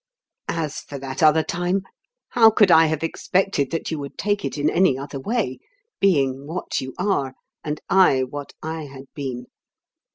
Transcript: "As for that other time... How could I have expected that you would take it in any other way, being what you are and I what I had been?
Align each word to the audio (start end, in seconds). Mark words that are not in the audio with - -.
"As 0.49 0.79
for 0.79 0.97
that 0.97 1.21
other 1.21 1.43
time... 1.43 1.83
How 2.29 2.49
could 2.49 2.71
I 2.71 2.87
have 2.87 3.03
expected 3.03 3.69
that 3.69 3.91
you 3.91 3.99
would 3.99 4.17
take 4.17 4.43
it 4.43 4.57
in 4.57 4.67
any 4.67 4.97
other 4.97 5.19
way, 5.19 5.59
being 5.99 6.47
what 6.47 6.81
you 6.81 6.95
are 6.97 7.35
and 7.63 7.79
I 7.87 8.23
what 8.23 8.51
I 8.63 8.85
had 8.85 9.05
been? 9.13 9.45